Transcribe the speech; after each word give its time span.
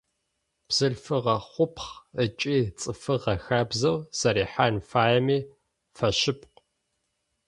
Бзылъфыгъэ 0.67 1.35
хъупхъ 1.49 1.95
ыкӏи 2.23 2.57
цӏыфыгъэ 2.79 3.35
хабзэу 3.45 3.97
зэрихьэн 4.19 4.75
фаеми 4.89 5.39
фэшъыпкъ. 5.95 6.57